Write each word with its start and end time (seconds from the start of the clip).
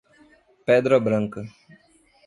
Pedra 0.65 0.99
Branca 0.99 1.43